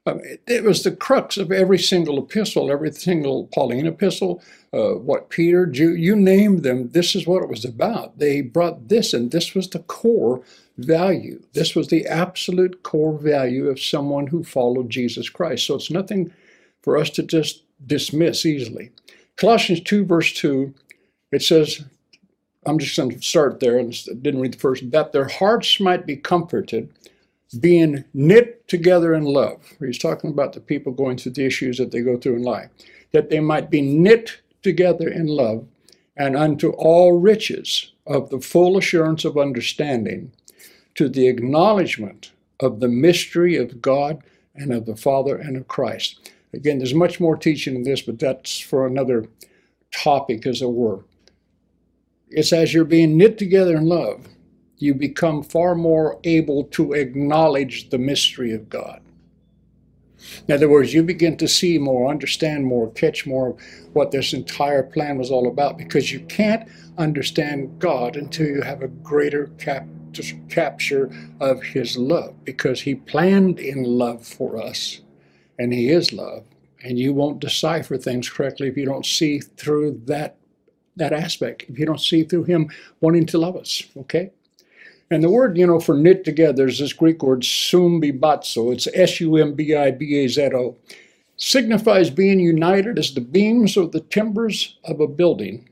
it 0.05 0.63
was 0.63 0.83
the 0.83 0.91
crux 0.91 1.37
of 1.37 1.51
every 1.51 1.77
single 1.77 2.17
epistle, 2.19 2.71
every 2.71 2.91
single 2.91 3.47
Pauline 3.47 3.87
epistle, 3.87 4.41
uh, 4.73 4.93
what 4.93 5.29
Peter, 5.29 5.65
Jude, 5.65 5.99
you 5.99 6.15
name 6.15 6.61
them, 6.61 6.89
this 6.89 7.15
is 7.15 7.27
what 7.27 7.43
it 7.43 7.49
was 7.49 7.65
about. 7.65 8.17
They 8.17 8.41
brought 8.41 8.87
this, 8.87 9.13
and 9.13 9.31
this 9.31 9.53
was 9.53 9.69
the 9.69 9.79
core 9.79 10.41
value. 10.77 11.41
This 11.53 11.75
was 11.75 11.87
the 11.87 12.05
absolute 12.05 12.83
core 12.83 13.17
value 13.17 13.67
of 13.67 13.79
someone 13.79 14.27
who 14.27 14.43
followed 14.43 14.89
Jesus 14.89 15.29
Christ. 15.29 15.65
So 15.65 15.75
it's 15.75 15.91
nothing 15.91 16.31
for 16.81 16.97
us 16.97 17.09
to 17.11 17.23
just 17.23 17.63
dismiss 17.85 18.45
easily. 18.45 18.91
Colossians 19.35 19.81
2, 19.81 20.05
verse 20.05 20.33
2, 20.33 20.73
it 21.31 21.41
says, 21.41 21.83
I'm 22.65 22.79
just 22.79 22.97
going 22.97 23.11
to 23.11 23.21
start 23.21 23.59
there 23.59 23.77
and 23.77 23.91
didn't 24.21 24.41
read 24.41 24.53
the 24.53 24.59
first, 24.59 24.89
that 24.91 25.11
their 25.11 25.27
hearts 25.27 25.79
might 25.79 26.05
be 26.05 26.17
comforted 26.17 26.89
being 27.57 28.03
knit 28.13 28.67
together 28.67 29.13
in 29.13 29.23
love. 29.23 29.73
He's 29.79 29.97
talking 29.97 30.29
about 30.29 30.53
the 30.53 30.59
people 30.59 30.91
going 30.91 31.17
through 31.17 31.33
the 31.33 31.45
issues 31.45 31.77
that 31.77 31.91
they 31.91 32.01
go 32.01 32.17
through 32.17 32.35
in 32.35 32.43
life. 32.43 32.69
That 33.11 33.29
they 33.29 33.39
might 33.39 33.69
be 33.71 33.81
knit 33.81 34.41
together 34.61 35.09
in 35.09 35.27
love 35.27 35.65
and 36.15 36.35
unto 36.35 36.69
all 36.71 37.17
riches 37.17 37.93
of 38.05 38.29
the 38.29 38.41
full 38.41 38.77
assurance 38.77 39.25
of 39.25 39.37
understanding 39.37 40.31
to 40.95 41.09
the 41.09 41.27
acknowledgement 41.27 42.31
of 42.59 42.79
the 42.79 42.87
mystery 42.87 43.55
of 43.55 43.81
God 43.81 44.21
and 44.53 44.73
of 44.73 44.85
the 44.85 44.95
Father 44.95 45.37
and 45.37 45.55
of 45.55 45.67
Christ. 45.67 46.31
Again, 46.53 46.79
there's 46.79 46.93
much 46.93 47.19
more 47.19 47.37
teaching 47.37 47.75
in 47.75 47.83
this, 47.83 48.01
but 48.01 48.19
that's 48.19 48.59
for 48.59 48.85
another 48.85 49.25
topic, 49.91 50.45
as 50.45 50.61
it 50.61 50.71
were. 50.71 51.05
It's 52.29 52.51
as 52.51 52.73
you're 52.73 52.85
being 52.85 53.17
knit 53.17 53.37
together 53.37 53.77
in 53.77 53.85
love 53.85 54.27
you 54.79 54.93
become 54.93 55.43
far 55.43 55.75
more 55.75 56.19
able 56.23 56.63
to 56.63 56.93
acknowledge 56.93 57.89
the 57.89 57.97
mystery 57.97 58.53
of 58.53 58.69
God. 58.69 59.01
In 60.47 60.53
other 60.53 60.69
words, 60.69 60.93
you 60.93 61.03
begin 61.03 61.37
to 61.37 61.47
see 61.47 61.77
more, 61.77 62.09
understand 62.09 62.65
more, 62.65 62.91
catch 62.91 63.25
more 63.25 63.55
what 63.93 64.11
this 64.11 64.33
entire 64.33 64.83
plan 64.83 65.17
was 65.17 65.31
all 65.31 65.47
about 65.47 65.77
because 65.77 66.11
you 66.11 66.19
can't 66.21 66.67
understand 66.97 67.79
God 67.79 68.15
until 68.15 68.47
you 68.47 68.61
have 68.61 68.81
a 68.81 68.87
greater 68.87 69.47
cap- 69.57 69.87
capture 70.49 71.09
of 71.39 71.61
His 71.63 71.97
love 71.97 72.33
because 72.43 72.81
He 72.81 72.95
planned 72.95 73.59
in 73.59 73.83
love 73.83 74.25
for 74.25 74.57
us 74.57 75.01
and 75.57 75.73
He 75.73 75.89
is 75.89 76.11
love. 76.11 76.43
And 76.83 76.97
you 76.97 77.13
won't 77.13 77.39
decipher 77.39 77.97
things 77.97 78.29
correctly 78.29 78.69
if 78.69 78.77
you 78.77 78.85
don't 78.85 79.05
see 79.05 79.39
through 79.39 80.01
that, 80.05 80.37
that 80.95 81.11
aspect, 81.11 81.65
if 81.67 81.77
you 81.77 81.85
don't 81.85 81.99
see 81.99 82.23
through 82.23 82.45
Him 82.45 82.69
wanting 83.01 83.25
to 83.27 83.37
love 83.37 83.55
us, 83.55 83.83
okay? 83.97 84.31
And 85.11 85.23
the 85.23 85.29
word, 85.29 85.57
you 85.57 85.65
know, 85.65 85.79
for 85.79 85.95
knit 85.97 86.23
together 86.23 86.67
is 86.67 86.79
this 86.79 86.93
Greek 86.93 87.23
word 87.23 87.41
sumbibazo. 87.41 88.71
It's 88.71 88.87
S-U-M-B-I-B-A-Z-O. 88.93 90.77
Signifies 91.37 92.09
being 92.09 92.39
united 92.39 92.99
as 92.99 93.13
the 93.13 93.21
beams 93.21 93.75
or 93.75 93.87
the 93.87 94.01
timbers 94.01 94.77
of 94.83 94.99
a 94.99 95.07
building, 95.07 95.67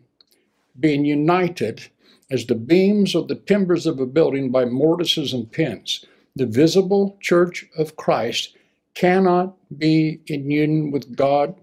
being 0.79 1.05
united 1.05 1.87
as 2.31 2.45
the 2.45 2.55
beams 2.55 3.13
or 3.13 3.25
the 3.25 3.35
timbers 3.35 3.85
of 3.85 3.99
a 3.99 4.05
building 4.05 4.49
by 4.49 4.65
mortises 4.65 5.33
and 5.33 5.51
pins. 5.51 6.03
The 6.35 6.45
visible 6.45 7.17
church 7.21 7.65
of 7.77 7.95
Christ 7.95 8.55
cannot 8.95 9.55
be 9.77 10.21
in 10.27 10.49
union 10.49 10.91
with 10.91 11.15
God 11.15 11.55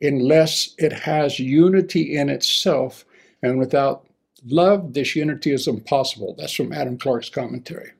unless 0.00 0.74
it 0.78 0.92
has 0.92 1.40
unity 1.40 2.16
in 2.16 2.28
itself 2.28 3.04
and 3.42 3.58
without 3.58 4.05
love, 4.46 4.94
this 4.94 5.16
unity 5.16 5.52
is 5.52 5.68
impossible. 5.68 6.34
That's 6.38 6.52
from 6.52 6.72
Adam 6.72 6.98
Clarke's 6.98 7.28
commentary. 7.28 7.92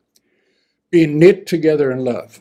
Being 0.90 1.18
knit 1.18 1.46
together 1.46 1.90
in 1.90 2.04
love. 2.04 2.40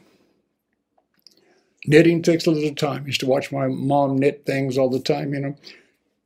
Knitting 1.88 2.22
takes 2.22 2.46
a 2.46 2.52
little 2.52 2.76
time. 2.76 3.04
I 3.04 3.08
used 3.08 3.20
to 3.20 3.28
watch 3.28 3.52
my 3.52 3.68
mom 3.68 4.18
knit 4.18 4.46
things 4.46 4.78
all 4.78 4.90
the 4.90 5.00
time, 5.00 5.34
you 5.34 5.40
know. 5.40 5.56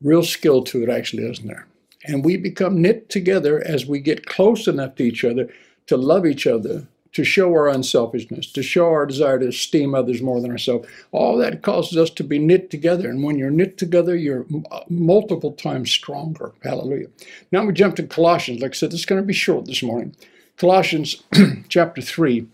Real 0.02 0.24
skill 0.24 0.64
to 0.64 0.84
it, 0.84 0.90
actually, 0.90 1.30
isn't 1.30 1.48
there? 1.48 1.68
And 2.06 2.24
we 2.24 2.38
become 2.38 2.82
knit 2.82 3.10
together 3.10 3.62
as 3.66 3.86
we 3.86 4.00
get 4.00 4.26
close 4.26 4.68
enough 4.68 4.96
to 4.96 5.04
each 5.04 5.26
other 5.26 5.50
to 5.88 5.98
love 5.98 6.26
each 6.26 6.48
other 6.48 6.88
to 7.14 7.24
show 7.24 7.50
our 7.52 7.68
unselfishness, 7.68 8.52
to 8.52 8.62
show 8.62 8.86
our 8.86 9.06
desire 9.06 9.40
to 9.40 9.48
esteem 9.48 9.96
others 9.96 10.22
more 10.22 10.40
than 10.42 10.52
ourselves. 10.52 10.88
All 11.12 11.38
that 11.38 11.62
causes 11.62 11.98
us 11.98 12.10
to 12.12 12.24
be 12.24 12.38
knit 12.38 12.70
together. 12.70 13.10
And 13.10 13.24
when 13.24 13.38
you're 13.38 13.50
knit 13.50 13.78
together, 13.78 14.16
you're 14.16 14.46
uh, 14.72 14.82
multiple 14.90 15.54
times 15.54 15.92
stronger. 15.92 16.54
Hallelujah. 16.64 17.08
Now 17.52 17.66
we 17.66 17.74
jump 17.74 17.96
to 17.96 18.04
Colossians. 18.04 18.62
Like 18.62 18.72
I 18.72 18.76
said, 18.76 18.92
this 18.92 19.02
is 19.02 19.06
going 19.06 19.22
to 19.22 19.28
be 19.28 19.34
short 19.34 19.66
this 19.66 19.82
morning. 19.82 20.16
Colossians 20.58 21.24
chapter 21.70 22.02
3 22.02 22.48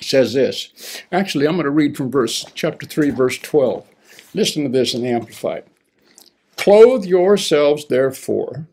says 0.00 0.34
this. 0.34 1.02
Actually, 1.12 1.46
I'm 1.46 1.56
going 1.56 1.64
to 1.64 1.70
read 1.70 1.96
from 1.96 2.10
verse 2.10 2.46
chapter 2.54 2.86
3, 2.86 3.10
verse 3.10 3.38
12. 3.38 3.86
Listen 4.34 4.62
to 4.62 4.68
this 4.68 4.94
in 4.94 5.02
the 5.02 5.08
Amplified. 5.08 5.64
Clothe 6.56 7.04
yourselves, 7.04 7.86
therefore. 7.86 8.66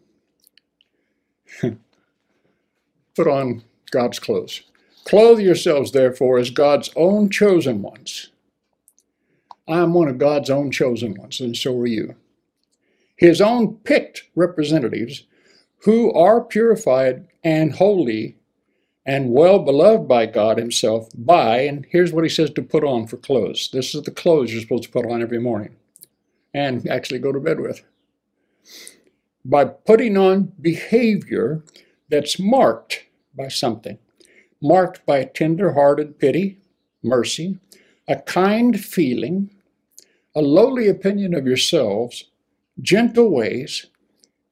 Put 1.62 3.28
on 3.28 3.64
God's 3.92 4.20
clothes. 4.20 4.64
Clothe 5.06 5.40
yourselves, 5.40 5.92
therefore, 5.92 6.38
as 6.38 6.50
God's 6.50 6.90
own 6.96 7.30
chosen 7.30 7.82
ones. 7.82 8.32
I 9.68 9.80
am 9.80 9.94
one 9.94 10.08
of 10.08 10.18
God's 10.18 10.50
own 10.50 10.72
chosen 10.72 11.16
ones, 11.16 11.40
and 11.40 11.56
so 11.56 11.78
are 11.80 11.88
you. 11.88 12.16
His 13.16 13.42
own 13.42 13.76
picked 13.78 14.24
representatives 14.36 15.24
who 15.84 16.12
are 16.14 16.44
purified 16.44 17.28
and 17.44 17.74
holy 17.74 18.38
and 19.06 19.32
well 19.32 19.60
beloved 19.60 20.08
by 20.08 20.26
God 20.26 20.58
Himself 20.58 21.10
by, 21.16 21.60
and 21.60 21.86
here's 21.90 22.14
what 22.14 22.24
He 22.24 22.30
says 22.30 22.50
to 22.52 22.62
put 22.62 22.84
on 22.84 23.08
for 23.08 23.18
clothes. 23.18 23.70
This 23.72 23.94
is 23.94 24.04
the 24.04 24.12
clothes 24.12 24.52
you're 24.54 24.62
supposed 24.62 24.84
to 24.84 24.92
put 24.92 25.06
on 25.06 25.22
every 25.22 25.40
morning 25.40 25.76
and 26.54 26.88
actually 26.90 27.20
go 27.20 27.32
to 27.32 27.40
bed 27.40 27.60
with. 27.60 27.84
By 29.46 29.66
putting 29.66 30.18
on 30.18 30.54
behavior 30.62 31.64
that's 32.10 32.40
marked 32.40 33.06
by 33.36 33.50
something 33.50 33.98
marked 34.64 35.06
by 35.06 35.26
tender-hearted 35.26 36.18
pity, 36.18 36.58
mercy, 37.04 37.60
a 38.08 38.16
kind 38.16 38.80
feeling, 38.80 39.52
a 40.34 40.42
lowly 40.42 40.88
opinion 40.88 41.34
of 41.36 41.46
yourselves, 41.46 42.26
gentle 42.82 43.30
ways, 43.30 43.88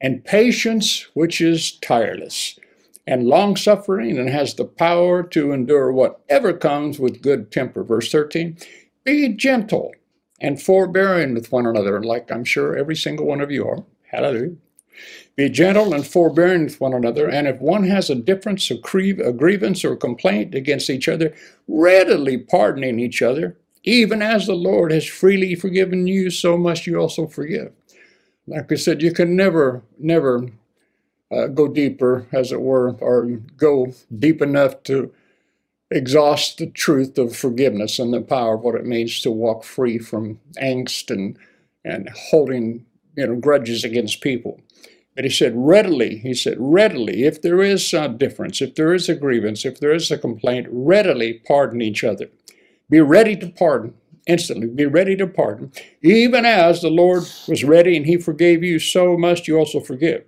and 0.02 0.26
patience 0.26 1.08
which 1.14 1.40
is 1.40 1.72
tireless, 1.80 2.60
and 3.08 3.28
long 3.28 3.56
suffering 3.56 4.18
and 4.18 4.30
has 4.30 4.54
the 4.54 4.66
power 4.66 5.24
to 5.24 5.54
endure 5.54 5.92
whatever 5.92 6.54
comes 6.54 7.00
with 7.00 7.22
good 7.22 7.52
temper. 7.52 7.84
Verse 7.84 8.12
13 8.12 8.58
Be 9.04 9.30
gentle 9.30 9.92
and 10.42 10.62
forbearing 10.62 11.34
with 11.34 11.52
one 11.52 11.66
another, 11.66 12.04
like 12.04 12.32
I'm 12.32 12.44
sure 12.44 12.76
every 12.76 12.96
single 12.96 13.26
one 13.26 13.42
of 13.42 13.52
you 13.52 13.68
are. 13.68 13.84
Hallelujah. 14.12 14.56
Be 15.36 15.50
gentle 15.50 15.94
and 15.94 16.06
forbearing 16.06 16.66
with 16.66 16.82
one 16.82 16.94
another, 16.94 17.30
and 17.30 17.48
if 17.48 17.60
one 17.60 17.84
has 17.84 18.10
a 18.10 18.16
difference, 18.16 18.70
a, 18.70 18.76
grievance, 18.76 19.86
or 19.86 19.96
complaint 19.96 20.54
against 20.54 20.90
each 20.90 21.08
other, 21.08 21.34
readily 21.68 22.38
pardoning 22.38 23.00
each 23.00 23.22
other, 23.22 23.58
even 23.84 24.22
as 24.22 24.46
the 24.46 24.56
Lord 24.56 24.92
has 24.92 25.06
freely 25.08 25.56
forgiven 25.56 26.06
you, 26.08 26.30
so 26.30 26.58
must 26.58 26.86
you 26.86 26.98
also 26.98 27.28
forgive. 27.28 27.72
Like 28.48 28.72
I 28.72 28.76
said, 28.76 29.02
you 29.02 29.14
can 29.14 29.36
never, 29.36 29.84
never 29.98 30.48
uh, 31.32 31.48
go 31.48 31.68
deeper, 31.68 32.28
as 32.32 32.52
it 32.52 32.62
were, 32.62 32.94
or 33.00 33.26
go 33.58 33.94
deep 34.20 34.42
enough 34.42 34.84
to 34.84 35.12
exhaust 35.90 36.58
the 36.58 36.68
truth 36.68 37.18
of 37.18 37.36
forgiveness 37.36 38.00
and 38.00 38.14
the 38.14 38.22
power 38.22 38.56
of 38.56 38.62
what 38.62 38.76
it 38.76 38.86
means 38.86 39.22
to 39.22 39.32
walk 39.32 39.64
free 39.64 39.98
from 39.98 40.40
angst 40.62 41.12
and, 41.12 41.38
and 41.84 42.10
holding 42.10 42.86
you 43.16 43.28
know, 43.28 43.36
grudges 43.36 43.84
against 43.84 44.22
people. 44.22 44.60
But 45.22 45.30
he 45.30 45.38
said, 45.38 45.54
readily, 45.56 46.18
he 46.18 46.34
said, 46.34 46.58
readily, 46.58 47.26
if 47.26 47.44
there 47.44 47.62
is 47.62 47.94
a 47.94 48.10
difference, 48.10 48.60
if 48.60 48.74
there 48.74 48.92
is 48.92 49.08
a 49.08 49.14
grievance, 49.14 49.66
if 49.66 49.80
there 49.80 49.94
is 49.94 50.10
a 50.10 50.18
complaint, 50.18 50.66
readily 50.72 51.44
pardon 51.46 51.80
each 51.80 52.04
other. 52.04 52.30
Be 52.90 53.02
ready 53.02 53.36
to 53.36 53.50
pardon 53.50 53.94
instantly. 54.26 54.66
Be 54.66 54.88
ready 54.88 55.16
to 55.18 55.28
pardon. 55.28 55.74
Even 56.02 56.44
as 56.44 56.82
the 56.82 56.90
Lord 56.90 57.26
was 57.48 57.64
ready 57.64 57.96
and 57.96 58.08
he 58.08 58.18
forgave 58.18 58.64
you, 58.64 58.80
so 58.80 59.16
must 59.16 59.48
you 59.48 59.60
also 59.60 59.80
forgive. 59.80 60.24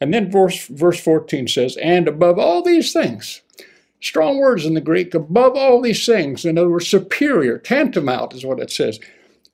And 0.00 0.14
then 0.14 0.32
verse, 0.32 0.66
verse 0.68 0.98
14 0.98 1.46
says, 1.46 1.76
and 1.76 2.08
above 2.08 2.38
all 2.38 2.62
these 2.62 2.90
things, 2.90 3.42
strong 4.00 4.38
words 4.38 4.64
in 4.64 4.72
the 4.72 4.80
Greek, 4.80 5.12
above 5.12 5.56
all 5.56 5.82
these 5.82 6.06
things, 6.06 6.46
in 6.46 6.56
other 6.56 6.70
words, 6.70 6.88
superior, 6.88 7.58
tantamount 7.58 8.32
is 8.32 8.46
what 8.46 8.60
it 8.60 8.70
says. 8.70 8.98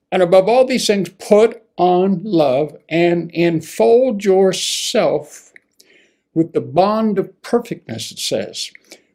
And 0.09 0.23
above 0.23 0.47
all 0.47 0.65
these 0.65 0.87
things, 0.87 1.09
put 1.09 1.64
on 1.77 2.21
love 2.23 2.75
and 2.89 3.31
enfold 3.31 4.23
yourself 4.23 5.51
with 6.33 6.53
the 6.53 6.61
bond 6.61 7.17
of 7.17 7.41
perfectness, 7.41 8.11
it 8.11 8.19
says, 8.19 8.71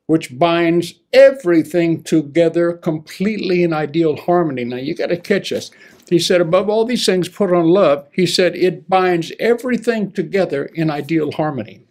which 0.07 0.38
binds 0.38 0.95
everything 1.12 2.02
together 2.02 2.73
completely 2.73 3.62
in 3.62 3.73
ideal 3.73 4.17
harmony. 4.17 4.64
Now 4.64 4.76
you 4.76 4.95
got 4.95 5.09
to 5.09 5.17
catch 5.17 5.50
this. 5.50 5.71
He 6.09 6.19
said, 6.19 6.40
above 6.40 6.69
all 6.69 6.85
these 6.85 7.07
things, 7.07 7.29
put 7.29 7.52
on 7.52 7.69
love. 7.69 8.09
He 8.12 8.26
said, 8.26 8.57
it 8.57 8.88
binds 8.88 9.33
everything 9.38 10.11
together 10.11 10.64
in 10.67 10.90
ideal 10.90 11.31
harmony. 11.31 11.87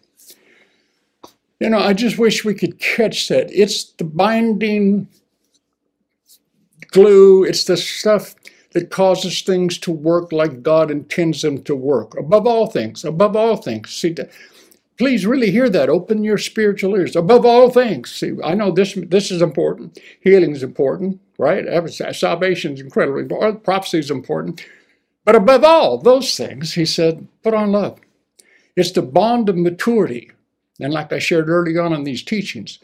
You 1.60 1.70
know, 1.70 1.80
I 1.80 1.94
just 1.94 2.18
wish 2.18 2.44
we 2.44 2.54
could 2.54 2.80
catch 2.80 3.28
that. 3.30 3.50
It's 3.52 3.86
the 3.94 4.04
binding 4.04 5.08
glue, 6.92 7.44
it's 7.44 7.66
the 7.66 7.78
stuff 7.78 8.36
that 8.72 8.92
causes 8.92 9.42
things 9.42 9.78
to 9.80 9.92
work 9.92 10.32
like 10.32 10.62
God 10.62 10.92
intends 10.92 11.42
them 11.42 11.64
to 11.64 11.76
work. 11.76 12.18
Above 12.18 12.46
all 12.46 12.68
things, 12.68 13.04
above 13.04 13.36
all 13.36 13.58
things. 13.58 13.92
See, 13.92 14.16
please 14.98 15.26
really 15.26 15.50
hear 15.50 15.70
that. 15.70 15.90
Open 15.90 16.24
your 16.24 16.38
spiritual 16.38 16.96
ears. 16.96 17.16
Above 17.16 17.46
all 17.46 17.70
things. 17.72 18.12
See, 18.12 18.34
I 18.44 18.54
know 18.54 18.72
this 18.72 18.94
this 19.08 19.32
is 19.32 19.42
important. 19.42 19.98
Healing 20.22 20.52
is 20.52 20.62
important, 20.62 21.20
right? 21.38 21.66
Salvation 22.14 22.74
is 22.74 22.82
incredibly 22.82 23.24
important. 23.24 23.64
Prophecy 23.64 24.00
is 24.00 24.12
important. 24.12 24.64
But 25.26 25.36
above 25.36 25.64
all 25.64 25.98
those 25.98 26.36
things, 26.36 26.74
he 26.74 26.86
said, 26.86 27.28
put 27.44 27.54
on 27.54 27.72
love. 27.72 28.00
It's 28.76 28.92
the 28.92 29.02
bond 29.02 29.50
of 29.50 29.58
maturity. 29.58 30.32
And 30.80 30.94
like 30.94 31.12
I 31.12 31.20
shared 31.20 31.50
early 31.50 31.78
on 31.78 31.92
in 31.94 32.04
these 32.04 32.24
teachings, 32.24 32.80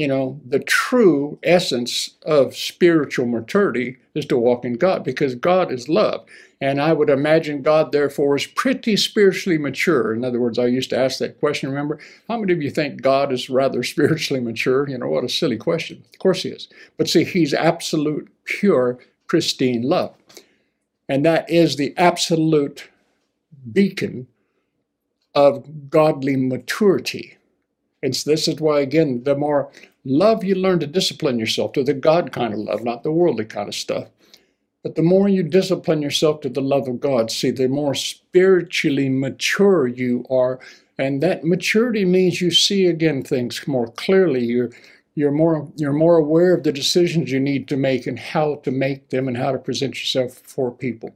you 0.00 0.08
know, 0.08 0.40
the 0.46 0.60
true 0.60 1.38
essence 1.42 2.16
of 2.24 2.56
spiritual 2.56 3.26
maturity 3.26 3.98
is 4.14 4.24
to 4.24 4.38
walk 4.38 4.64
in 4.64 4.72
God 4.72 5.04
because 5.04 5.34
God 5.34 5.70
is 5.70 5.90
love. 5.90 6.24
And 6.58 6.80
I 6.80 6.94
would 6.94 7.10
imagine 7.10 7.60
God, 7.60 7.92
therefore, 7.92 8.34
is 8.36 8.46
pretty 8.46 8.96
spiritually 8.96 9.58
mature. 9.58 10.14
In 10.14 10.24
other 10.24 10.40
words, 10.40 10.58
I 10.58 10.68
used 10.68 10.88
to 10.90 10.98
ask 10.98 11.18
that 11.18 11.38
question, 11.38 11.68
remember? 11.68 11.98
How 12.28 12.38
many 12.38 12.54
of 12.54 12.62
you 12.62 12.70
think 12.70 13.02
God 13.02 13.30
is 13.30 13.50
rather 13.50 13.82
spiritually 13.94 14.42
mature? 14.42 14.88
You 14.88 14.96
know, 14.96 15.08
what 15.08 15.22
a 15.22 15.28
silly 15.28 15.58
question. 15.58 16.02
Of 16.14 16.18
course 16.18 16.44
he 16.44 16.48
is. 16.48 16.68
But 16.96 17.10
see, 17.10 17.24
he's 17.24 17.52
absolute, 17.52 18.30
pure, 18.44 18.98
pristine 19.26 19.82
love. 19.82 20.14
And 21.10 21.26
that 21.26 21.50
is 21.50 21.76
the 21.76 21.92
absolute 21.98 22.88
beacon 23.70 24.28
of 25.34 25.90
godly 25.90 26.36
maturity. 26.36 27.36
And 28.02 28.16
so 28.16 28.30
this 28.30 28.48
is 28.48 28.60
why, 28.60 28.80
again, 28.80 29.24
the 29.24 29.36
more 29.36 29.70
love 30.04 30.44
you 30.44 30.54
learn 30.54 30.80
to 30.80 30.86
discipline 30.86 31.38
yourself 31.38 31.72
to 31.72 31.84
the 31.84 31.94
God 31.94 32.32
kind 32.32 32.52
of 32.52 32.60
love, 32.60 32.84
not 32.84 33.02
the 33.02 33.12
worldly 33.12 33.44
kind 33.44 33.68
of 33.68 33.74
stuff. 33.74 34.08
But 34.82 34.94
the 34.94 35.02
more 35.02 35.28
you 35.28 35.42
discipline 35.42 36.00
yourself 36.00 36.40
to 36.40 36.48
the 36.48 36.62
love 36.62 36.88
of 36.88 37.00
God, 37.00 37.30
see, 37.30 37.50
the 37.50 37.68
more 37.68 37.94
spiritually 37.94 39.08
mature 39.10 39.86
you 39.86 40.24
are. 40.30 40.58
And 40.98 41.22
that 41.22 41.44
maturity 41.44 42.04
means 42.04 42.40
you 42.40 42.50
see 42.50 42.86
again 42.86 43.22
things 43.22 43.66
more 43.66 43.88
clearly. 43.88 44.44
You're 44.44 44.70
you're 45.16 45.32
more 45.32 45.70
you're 45.76 45.92
more 45.92 46.16
aware 46.16 46.54
of 46.54 46.62
the 46.62 46.72
decisions 46.72 47.30
you 47.30 47.40
need 47.40 47.68
to 47.68 47.76
make 47.76 48.06
and 48.06 48.18
how 48.18 48.56
to 48.56 48.70
make 48.70 49.10
them 49.10 49.28
and 49.28 49.36
how 49.36 49.52
to 49.52 49.58
present 49.58 49.98
yourself 49.98 50.34
for 50.34 50.70
people. 50.70 51.14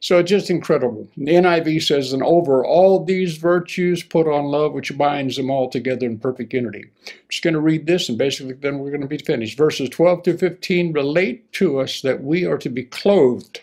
So 0.00 0.18
it's 0.18 0.30
just 0.30 0.48
incredible. 0.48 1.08
The 1.16 1.32
NIV 1.32 1.82
says, 1.82 2.12
and 2.12 2.22
over 2.22 2.64
all 2.64 3.04
these 3.04 3.36
virtues 3.36 4.04
put 4.04 4.28
on 4.28 4.44
love, 4.44 4.72
which 4.72 4.96
binds 4.96 5.36
them 5.36 5.50
all 5.50 5.68
together 5.68 6.06
in 6.06 6.20
perfect 6.20 6.52
unity. 6.52 6.84
I'm 7.06 7.14
just 7.28 7.42
going 7.42 7.54
to 7.54 7.60
read 7.60 7.86
this, 7.86 8.08
and 8.08 8.16
basically 8.16 8.52
then 8.52 8.78
we're 8.78 8.90
going 8.90 9.00
to 9.00 9.08
be 9.08 9.18
finished. 9.18 9.58
Verses 9.58 9.88
12 9.88 10.22
to 10.22 10.38
15 10.38 10.92
relate 10.92 11.52
to 11.54 11.80
us 11.80 12.00
that 12.02 12.22
we 12.22 12.44
are 12.44 12.58
to 12.58 12.68
be 12.68 12.84
clothed 12.84 13.62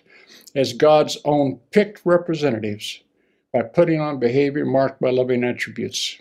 as 0.55 0.73
God's 0.73 1.17
own 1.23 1.59
picked 1.71 2.01
representatives 2.05 2.99
by 3.53 3.61
putting 3.61 4.01
on 4.01 4.19
behavior 4.19 4.65
marked 4.65 4.99
by 4.99 5.11
loving 5.11 5.45
attributes. 5.45 6.19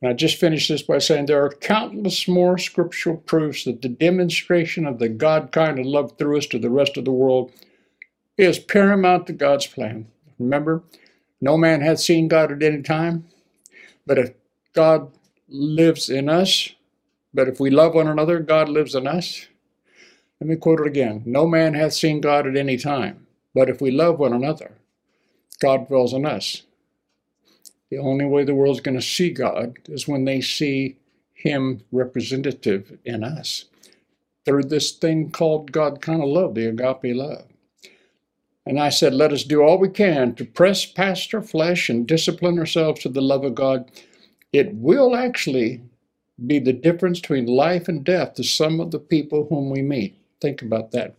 And 0.00 0.08
I 0.08 0.12
just 0.12 0.38
finished 0.38 0.68
this 0.68 0.82
by 0.82 0.98
saying 0.98 1.26
there 1.26 1.44
are 1.44 1.50
countless 1.50 2.28
more 2.28 2.58
scriptural 2.58 3.16
proofs 3.16 3.64
that 3.64 3.82
the 3.82 3.88
demonstration 3.88 4.86
of 4.86 5.00
the 5.00 5.08
God 5.08 5.50
kind 5.50 5.80
of 5.80 5.86
love 5.86 6.16
through 6.16 6.38
us 6.38 6.46
to 6.46 6.60
the 6.60 6.70
rest 6.70 6.96
of 6.96 7.04
the 7.04 7.10
world 7.10 7.50
is 8.38 8.58
paramount 8.58 9.26
to 9.26 9.32
God's 9.32 9.66
plan. 9.66 10.06
Remember, 10.38 10.82
no 11.40 11.58
man 11.58 11.80
hath 11.80 11.98
seen 11.98 12.28
God 12.28 12.52
at 12.52 12.62
any 12.62 12.82
time, 12.82 13.26
but 14.06 14.18
if 14.18 14.32
God 14.72 15.10
lives 15.48 16.08
in 16.08 16.28
us, 16.28 16.70
but 17.34 17.48
if 17.48 17.60
we 17.60 17.68
love 17.70 17.94
one 17.94 18.08
another, 18.08 18.38
God 18.38 18.68
lives 18.68 18.94
in 18.94 19.06
us. 19.06 19.46
Let 20.40 20.48
me 20.48 20.56
quote 20.56 20.80
it 20.80 20.86
again. 20.86 21.22
No 21.26 21.46
man 21.46 21.74
hath 21.74 21.92
seen 21.92 22.20
God 22.20 22.46
at 22.46 22.56
any 22.56 22.76
time, 22.76 23.26
but 23.54 23.68
if 23.68 23.80
we 23.80 23.90
love 23.90 24.18
one 24.18 24.32
another, 24.32 24.72
God 25.60 25.88
dwells 25.88 26.14
in 26.14 26.24
us. 26.24 26.62
The 27.90 27.98
only 27.98 28.24
way 28.24 28.44
the 28.44 28.54
world's 28.54 28.80
going 28.80 28.96
to 28.98 29.02
see 29.02 29.30
God 29.30 29.78
is 29.86 30.06
when 30.06 30.24
they 30.24 30.40
see 30.40 30.96
Him 31.32 31.82
representative 31.90 32.98
in 33.04 33.24
us 33.24 33.64
through 34.44 34.64
this 34.64 34.92
thing 34.92 35.30
called 35.30 35.72
God 35.72 36.00
kind 36.00 36.22
of 36.22 36.28
love, 36.28 36.54
the 36.54 36.66
agape 36.66 37.16
love. 37.16 37.44
And 38.68 38.78
I 38.78 38.90
said, 38.90 39.14
let 39.14 39.32
us 39.32 39.44
do 39.44 39.62
all 39.62 39.78
we 39.78 39.88
can 39.88 40.34
to 40.34 40.44
press 40.44 40.84
past 40.84 41.32
our 41.32 41.40
flesh 41.40 41.88
and 41.88 42.06
discipline 42.06 42.58
ourselves 42.58 43.00
to 43.00 43.08
the 43.08 43.22
love 43.22 43.42
of 43.42 43.54
God. 43.54 43.90
It 44.52 44.74
will 44.74 45.16
actually 45.16 45.80
be 46.46 46.58
the 46.58 46.74
difference 46.74 47.18
between 47.18 47.46
life 47.46 47.88
and 47.88 48.04
death 48.04 48.34
to 48.34 48.44
some 48.44 48.78
of 48.78 48.90
the 48.90 48.98
people 48.98 49.46
whom 49.48 49.70
we 49.70 49.80
meet. 49.80 50.18
Think 50.42 50.60
about 50.60 50.90
that. 50.90 51.14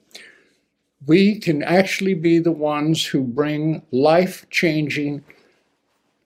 We 1.07 1.39
can 1.39 1.63
actually 1.63 2.13
be 2.13 2.37
the 2.37 2.51
ones 2.51 3.03
who 3.03 3.23
bring 3.23 3.81
life 3.89 4.45
changing 4.51 5.23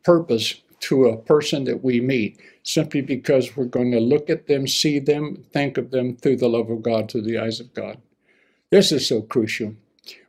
purpose 0.03 0.55
to 0.81 1.05
a 1.05 1.15
person 1.15 1.63
that 1.63 1.85
we 1.85 2.01
meet 2.01 2.37
simply 2.63 2.99
because 2.99 3.55
we're 3.55 3.63
going 3.63 3.91
to 3.91 4.01
look 4.01 4.29
at 4.29 4.47
them, 4.47 4.67
see 4.67 4.99
them, 4.99 5.45
think 5.53 5.77
of 5.77 5.91
them 5.91 6.17
through 6.17 6.35
the 6.35 6.49
love 6.49 6.69
of 6.69 6.83
God, 6.83 7.09
through 7.09 7.21
the 7.21 7.37
eyes 7.37 7.61
of 7.61 7.73
God. 7.73 7.97
This 8.71 8.91
is 8.91 9.07
so 9.07 9.21
crucial. 9.21 9.75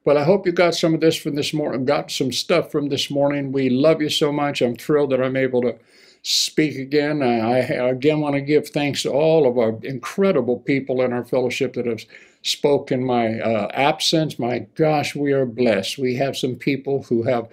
Well, 0.05 0.19
I 0.19 0.25
hope 0.25 0.47
you 0.47 0.53
got 0.53 0.75
some 0.75 0.95
of 0.95 1.01
this 1.01 1.17
from 1.17 1.35
this 1.35 1.55
morning, 1.55 1.87
got 1.87 2.11
some 2.11 2.33
stuff 2.33 2.71
from 2.71 2.89
this 2.91 3.11
morning. 3.11 3.53
We 3.53 3.71
love 3.71 4.03
you 4.03 4.11
so 4.11 4.33
much. 4.33 4.61
I'm 4.61 4.77
thrilled 4.77 5.11
that 5.11 5.23
I'm 5.23 5.37
able 5.37 5.63
to 5.63 5.77
speak 6.23 6.77
again. 6.77 7.23
I, 7.23 7.59
again 7.61 8.21
want 8.21 8.35
to 8.35 8.43
give 8.43 8.69
thanks 8.69 9.03
to 9.03 9.11
all 9.13 9.47
of 9.47 9.59
our 9.59 9.79
incredible 9.83 10.59
people 10.59 11.03
in 11.03 11.13
our 11.13 11.25
fellowship 11.25 11.75
that 11.75 11.87
have 11.87 12.05
spoken 12.43 13.05
my 13.05 13.41
uh, 13.41 13.69
absence. 13.73 14.39
My 14.39 14.61
gosh, 14.75 15.15
we 15.15 15.33
are 15.33 15.47
blessed. 15.47 15.99
We 15.99 16.17
have 16.17 16.37
some 16.37 16.57
people 16.57 17.05
who 17.05 17.23
have 17.23 17.49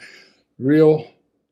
real 0.59 1.07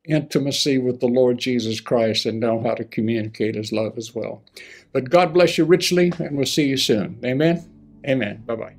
intimacy 0.05 0.79
with 0.79 0.99
the 0.99 1.07
Lord 1.07 1.37
Jesus 1.37 1.79
Christ 1.79 2.25
and 2.25 2.39
know 2.39 2.61
how 2.61 2.73
to 2.75 2.83
communicate 2.83 3.55
his 3.55 3.71
love 3.71 3.97
as 3.97 4.13
well. 4.15 4.41
But 4.91 5.09
God 5.09 5.33
bless 5.33 5.57
you 5.57 5.65
richly, 5.65 6.11
and 6.19 6.35
we'll 6.35 6.45
see 6.45 6.67
you 6.67 6.77
soon. 6.77 7.19
Amen. 7.23 7.69
Amen. 8.07 8.43
Bye 8.45 8.55
bye. 8.55 8.78